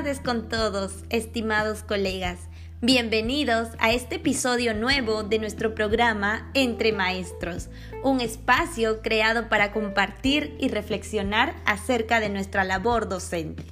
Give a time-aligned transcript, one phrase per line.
[0.00, 2.38] tardes con todos, estimados colegas.
[2.80, 7.68] Bienvenidos a este episodio nuevo de nuestro programa Entre Maestros,
[8.02, 13.62] un espacio creado para compartir y reflexionar acerca de nuestra labor docente.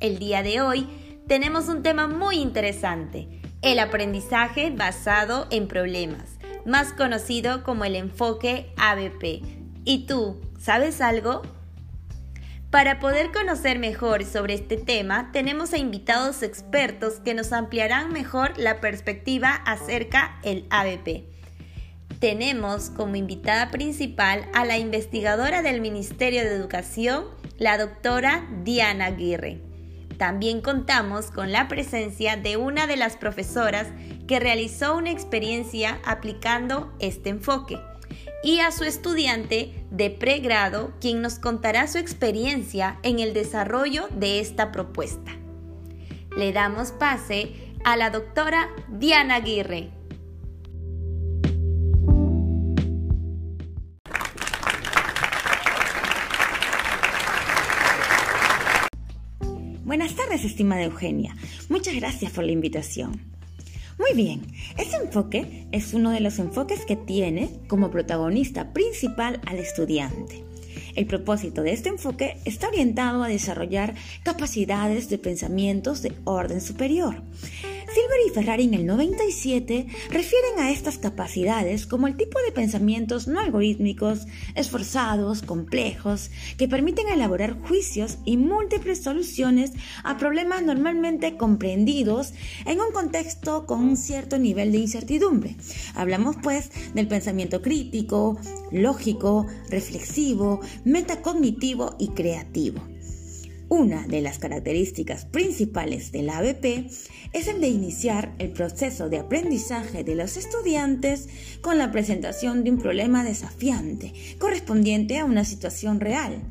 [0.00, 0.88] El día de hoy
[1.28, 3.28] tenemos un tema muy interesante,
[3.62, 9.40] el aprendizaje basado en problemas, más conocido como el enfoque ABP.
[9.84, 11.42] ¿Y tú, sabes algo?
[12.70, 18.58] Para poder conocer mejor sobre este tema, tenemos a invitados expertos que nos ampliarán mejor
[18.58, 21.24] la perspectiva acerca del ABP.
[22.18, 29.60] Tenemos como invitada principal a la investigadora del Ministerio de Educación, la doctora Diana Aguirre.
[30.18, 33.86] También contamos con la presencia de una de las profesoras
[34.26, 37.78] que realizó una experiencia aplicando este enfoque
[38.42, 44.40] y a su estudiante de pregrado, quien nos contará su experiencia en el desarrollo de
[44.40, 45.32] esta propuesta.
[46.36, 47.52] Le damos pase
[47.84, 49.90] a la doctora Diana Aguirre.
[59.84, 61.36] Buenas tardes, estimada Eugenia.
[61.68, 63.35] Muchas gracias por la invitación.
[63.98, 64.42] Muy bien,
[64.76, 70.44] este enfoque es uno de los enfoques que tiene como protagonista principal al estudiante.
[70.94, 77.22] El propósito de este enfoque está orientado a desarrollar capacidades de pensamientos de orden superior.
[77.96, 83.26] Silver y Ferrari en el 97 refieren a estas capacidades como el tipo de pensamientos
[83.26, 89.72] no algorítmicos, esforzados, complejos, que permiten elaborar juicios y múltiples soluciones
[90.04, 92.34] a problemas normalmente comprendidos
[92.66, 95.56] en un contexto con un cierto nivel de incertidumbre.
[95.94, 98.38] Hablamos pues del pensamiento crítico,
[98.72, 102.82] lógico, reflexivo, metacognitivo y creativo.
[103.68, 106.88] Una de las características principales del ABP
[107.32, 111.28] es el de iniciar el proceso de aprendizaje de los estudiantes
[111.62, 116.44] con la presentación de un problema desafiante correspondiente a una situación real.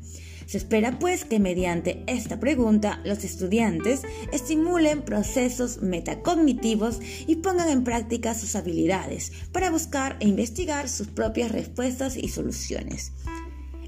[0.45, 4.01] Se espera pues que mediante esta pregunta los estudiantes
[4.33, 11.51] estimulen procesos metacognitivos y pongan en práctica sus habilidades para buscar e investigar sus propias
[11.51, 13.13] respuestas y soluciones.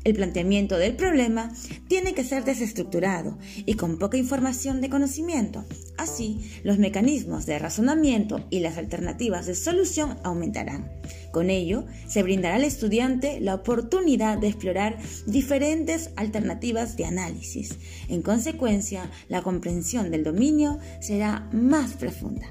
[0.07, 1.51] El planteamiento del problema
[1.89, 5.65] tiene que ser desestructurado y con poca información de conocimiento.
[5.97, 10.89] Así, los mecanismos de razonamiento y las alternativas de solución aumentarán.
[11.33, 17.75] Con ello, se brindará al estudiante la oportunidad de explorar diferentes alternativas de análisis.
[18.07, 22.47] En consecuencia, la comprensión del dominio será más profunda.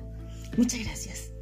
[0.59, 1.36] Muchas gracias.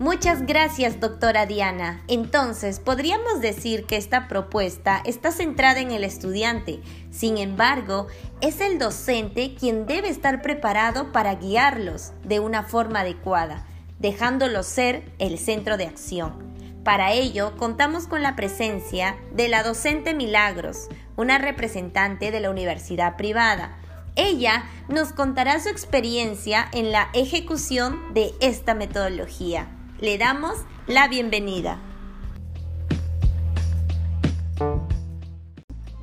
[0.00, 2.02] Muchas gracias, doctora Diana.
[2.08, 6.80] Entonces, podríamos decir que esta propuesta está centrada en el estudiante.
[7.12, 8.08] Sin embargo,
[8.40, 13.68] es el docente quien debe estar preparado para guiarlos de una forma adecuada,
[14.00, 16.42] dejándolos ser el centro de acción.
[16.82, 23.16] Para ello, contamos con la presencia de la docente Milagros, una representante de la universidad
[23.16, 23.78] privada.
[24.16, 29.68] Ella nos contará su experiencia en la ejecución de esta metodología
[30.00, 30.54] le damos
[30.88, 31.80] la bienvenida.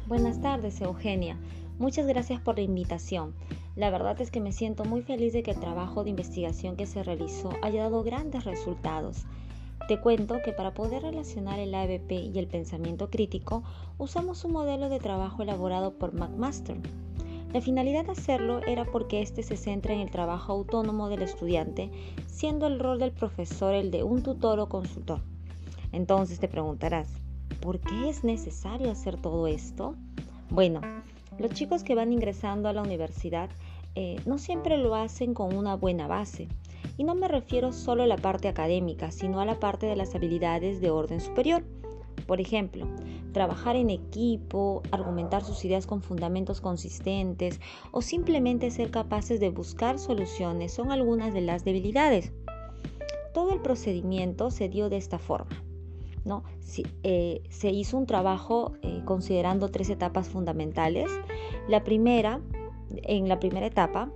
[0.07, 1.37] Buenas tardes, Eugenia.
[1.77, 3.33] Muchas gracias por la invitación.
[3.75, 6.85] La verdad es que me siento muy feliz de que el trabajo de investigación que
[6.85, 9.25] se realizó haya dado grandes resultados.
[9.87, 13.63] Te cuento que para poder relacionar el ABP y el pensamiento crítico,
[13.97, 16.77] usamos un modelo de trabajo elaborado por McMaster.
[17.53, 21.91] La finalidad de hacerlo era porque éste se centra en el trabajo autónomo del estudiante,
[22.25, 25.19] siendo el rol del profesor el de un tutor o consultor.
[25.91, 27.09] Entonces te preguntarás,
[27.59, 29.95] ¿por qué es necesario hacer todo esto?
[30.49, 30.79] Bueno,
[31.39, 33.49] los chicos que van ingresando a la universidad
[33.95, 36.47] eh, no siempre lo hacen con una buena base.
[36.97, 40.15] Y no me refiero solo a la parte académica, sino a la parte de las
[40.15, 41.63] habilidades de orden superior.
[42.27, 42.87] Por ejemplo,
[43.33, 47.59] trabajar en equipo, argumentar sus ideas con fundamentos consistentes
[47.91, 52.31] o simplemente ser capaces de buscar soluciones son algunas de las debilidades.
[53.33, 55.63] Todo el procedimiento se dio de esta forma.
[56.25, 56.43] ¿no?
[57.03, 61.09] Eh, se hizo un trabajo eh, considerando tres etapas fundamentales.
[61.67, 62.41] La primera,
[62.89, 64.11] en la primera etapa,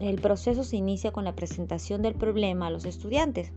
[0.00, 3.52] el proceso se inicia con la presentación del problema a los estudiantes.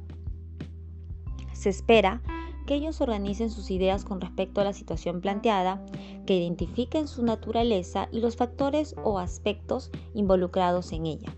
[1.54, 2.22] Se espera
[2.68, 5.84] que ellos organicen sus ideas con respecto a la situación planteada,
[6.28, 11.36] que identifiquen su naturaleza y los factores o aspectos involucrados en ella.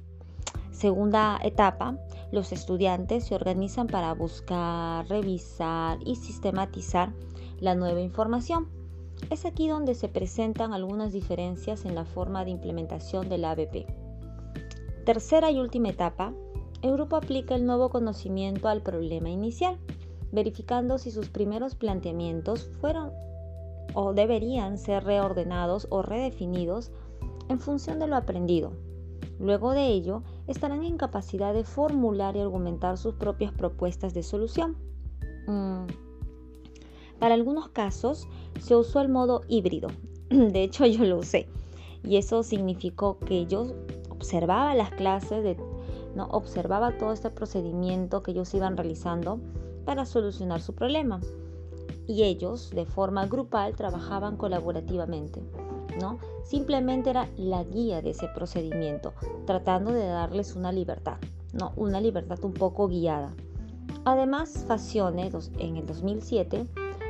[0.72, 1.98] Segunda etapa,
[2.32, 7.14] los estudiantes se organizan para buscar, revisar y sistematizar
[7.60, 8.68] la nueva información.
[9.30, 13.86] Es aquí donde se presentan algunas diferencias en la forma de implementación del ABP.
[15.06, 16.34] Tercera y última etapa,
[16.82, 19.78] el grupo aplica el nuevo conocimiento al problema inicial,
[20.32, 23.12] verificando si sus primeros planteamientos fueron
[23.94, 26.92] o deberían ser reordenados o redefinidos
[27.48, 28.72] en función de lo aprendido.
[29.40, 34.78] Luego de ello, estarán en capacidad de formular y argumentar sus propias propuestas de solución.
[35.48, 35.88] Mm.
[37.20, 38.28] Para algunos casos
[38.60, 39.90] se usó el modo híbrido.
[40.30, 41.48] De hecho, yo lo usé.
[42.04, 43.74] Y eso significó que yo
[44.10, 45.58] observaba las clases,
[46.16, 46.26] ¿no?
[46.28, 49.40] observaba todo este procedimiento que ellos iban realizando
[49.86, 51.22] para solucionar su problema.
[52.08, 55.42] Y ellos, de forma grupal, trabajaban colaborativamente.
[56.00, 56.20] ¿no?
[56.44, 59.14] Simplemente era la guía de ese procedimiento,
[59.46, 61.18] tratando de darles una libertad,
[61.54, 61.74] ¿no?
[61.76, 63.34] Una libertad un poco guiada.
[64.06, 66.66] Además, Facione, en el 2007,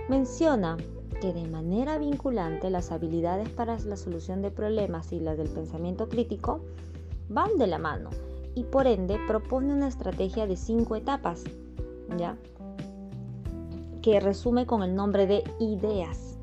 [0.10, 0.78] menciona
[1.22, 6.08] que de manera vinculante las habilidades para la solución de problemas y las del pensamiento
[6.08, 6.62] crítico
[7.28, 8.10] van de la mano
[8.56, 11.44] y por ende propone una estrategia de cinco etapas,
[12.18, 12.38] ¿ya?
[14.02, 16.38] Que resume con el nombre de ideas.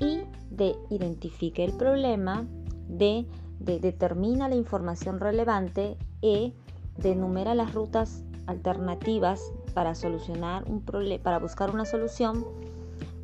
[0.00, 2.46] Y de identifique el problema,
[2.88, 3.26] de
[3.60, 6.52] determina la información relevante, E
[6.96, 9.40] de enumera las rutas alternativas
[9.74, 10.82] para solucionar un
[11.22, 12.44] para buscar una solución,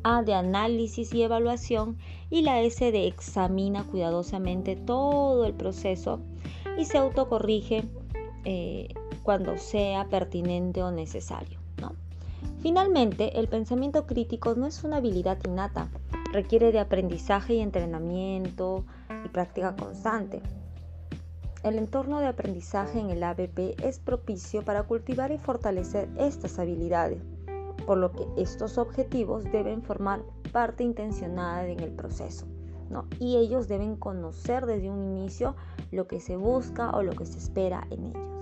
[0.03, 1.97] A de análisis y evaluación
[2.29, 6.19] y la S de examina cuidadosamente todo el proceso
[6.77, 7.83] y se autocorrige
[8.43, 11.59] eh, cuando sea pertinente o necesario.
[12.65, 15.87] Finalmente, el pensamiento crítico no es una habilidad innata,
[16.31, 18.85] requiere de aprendizaje y entrenamiento
[19.23, 20.41] y práctica constante.
[21.61, 27.21] El entorno de aprendizaje en el ABP es propicio para cultivar y fortalecer estas habilidades,
[27.85, 32.47] por lo que estos objetivos deben formar parte intencionada en el proceso.
[33.19, 35.55] Y ellos deben conocer desde un inicio
[35.91, 38.34] lo que se busca o lo que se espera en ellos.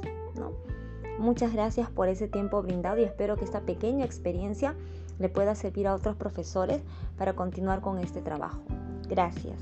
[1.23, 4.75] Muchas gracias por ese tiempo brindado y espero que esta pequeña experiencia
[5.19, 6.81] le pueda servir a otros profesores
[7.17, 8.59] para continuar con este trabajo.
[9.07, 9.55] Gracias.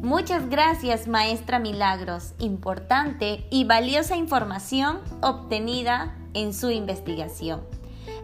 [0.00, 2.32] Muchas gracias, maestra Milagros.
[2.38, 7.60] Importante y valiosa información obtenida en su investigación.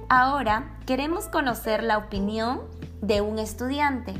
[0.08, 2.62] Ahora queremos conocer la opinión
[3.02, 4.14] de un estudiante.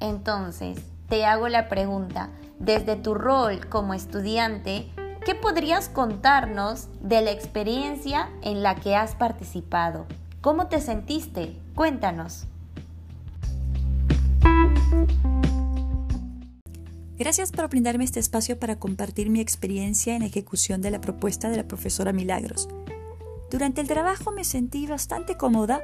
[0.00, 0.78] Entonces,
[1.10, 2.30] te hago la pregunta,
[2.62, 4.86] desde tu rol como estudiante,
[5.26, 10.06] ¿qué podrías contarnos de la experiencia en la que has participado?
[10.40, 11.56] ¿Cómo te sentiste?
[11.74, 12.46] Cuéntanos.
[17.18, 21.56] Gracias por brindarme este espacio para compartir mi experiencia en ejecución de la propuesta de
[21.56, 22.68] la profesora Milagros.
[23.50, 25.80] Durante el trabajo me sentí bastante cómoda,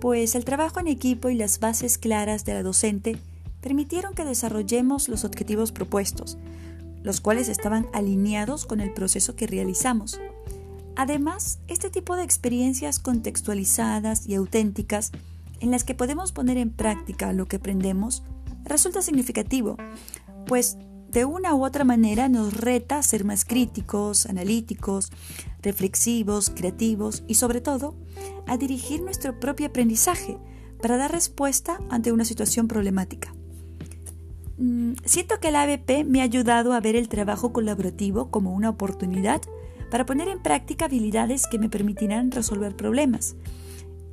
[0.00, 3.18] pues el trabajo en equipo y las bases claras de la docente
[3.62, 6.36] permitieron que desarrollemos los objetivos propuestos,
[7.02, 10.20] los cuales estaban alineados con el proceso que realizamos.
[10.96, 15.12] Además, este tipo de experiencias contextualizadas y auténticas
[15.60, 18.24] en las que podemos poner en práctica lo que aprendemos
[18.64, 19.76] resulta significativo,
[20.46, 20.76] pues
[21.08, 25.12] de una u otra manera nos reta a ser más críticos, analíticos,
[25.62, 27.94] reflexivos, creativos y sobre todo
[28.46, 30.38] a dirigir nuestro propio aprendizaje
[30.80, 33.32] para dar respuesta ante una situación problemática.
[34.62, 38.70] Mm, siento que el ABP me ha ayudado a ver el trabajo colaborativo como una
[38.70, 39.42] oportunidad
[39.90, 43.34] para poner en práctica habilidades que me permitirán resolver problemas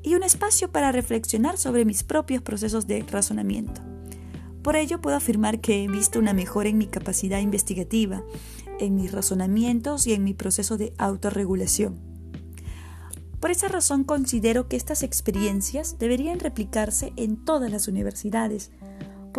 [0.01, 3.82] y un espacio para reflexionar sobre mis propios procesos de razonamiento.
[4.63, 8.24] Por ello puedo afirmar que he visto una mejora en mi capacidad investigativa,
[8.79, 12.00] en mis razonamientos y en mi proceso de autorregulación.
[13.39, 18.72] Por esa razón considero que estas experiencias deberían replicarse en todas las universidades,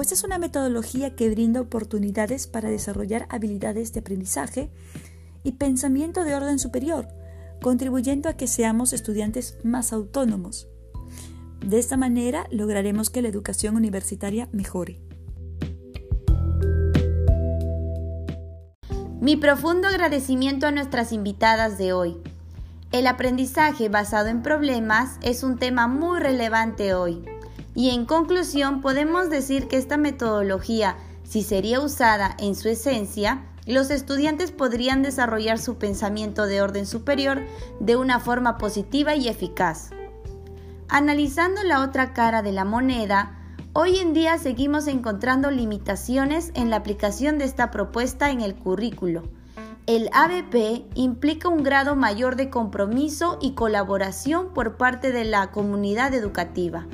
[0.01, 4.71] pues es una metodología que brinda oportunidades para desarrollar habilidades de aprendizaje
[5.43, 7.07] y pensamiento de orden superior,
[7.61, 10.69] contribuyendo a que seamos estudiantes más autónomos.
[11.63, 15.03] De esta manera lograremos que la educación universitaria mejore.
[19.21, 22.17] Mi profundo agradecimiento a nuestras invitadas de hoy.
[22.91, 27.23] El aprendizaje basado en problemas es un tema muy relevante hoy
[27.81, 33.89] y en conclusión, podemos decir que esta metodología, si sería usada en su esencia, los
[33.89, 37.41] estudiantes podrían desarrollar su pensamiento de orden superior
[37.81, 39.93] de una forma positiva y eficaz.
[40.91, 43.39] Analizando la otra cara de la moneda,
[43.73, 49.23] hoy en día seguimos encontrando limitaciones en la aplicación de esta propuesta en el currículo,
[49.87, 56.13] el ABP implica un grado mayor de compromiso y colaboración por parte de la comunidad
[56.13, 56.87] educativa,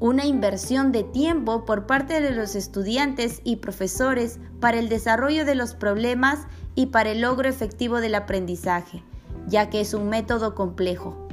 [0.00, 5.56] una inversión de tiempo por parte de los estudiantes y profesores para el desarrollo de
[5.56, 9.02] los problemas y para el logro efectivo del aprendizaje,
[9.48, 11.28] ya que es un método complejo.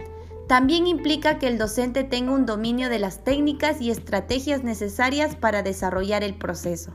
[0.47, 5.63] También implica que el docente tenga un dominio de las técnicas y estrategias necesarias para
[5.63, 6.91] desarrollar el proceso.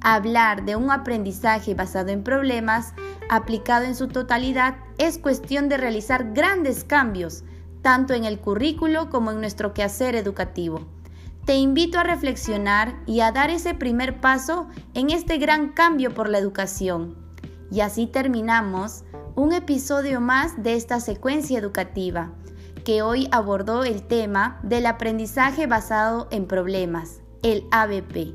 [0.00, 2.94] Hablar de un aprendizaje basado en problemas
[3.28, 7.42] aplicado en su totalidad es cuestión de realizar grandes cambios,
[7.88, 10.86] tanto en el currículo como en nuestro quehacer educativo.
[11.46, 16.28] Te invito a reflexionar y a dar ese primer paso en este gran cambio por
[16.28, 17.16] la educación.
[17.70, 19.04] Y así terminamos
[19.36, 22.30] un episodio más de esta secuencia educativa,
[22.84, 28.34] que hoy abordó el tema del aprendizaje basado en problemas, el ABP.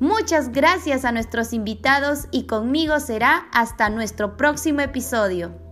[0.00, 5.67] Muchas gracias a nuestros invitados y conmigo será hasta nuestro próximo episodio.